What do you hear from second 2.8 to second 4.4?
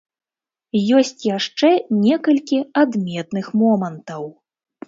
адметных момантаў.